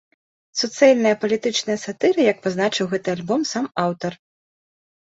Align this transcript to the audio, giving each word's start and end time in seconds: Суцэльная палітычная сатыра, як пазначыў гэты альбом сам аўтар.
Суцэльная 0.61 1.11
палітычная 1.25 1.77
сатыра, 1.85 2.19
як 2.31 2.37
пазначыў 2.47 2.85
гэты 2.95 3.07
альбом 3.19 3.41
сам 3.53 3.65
аўтар. 3.89 4.13